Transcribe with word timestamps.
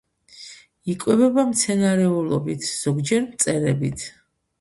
იკვებება 0.93 1.43
მცენარეულობით, 1.49 2.65
ზოგჯერ 2.79 3.21
მწერებით. 3.27 4.07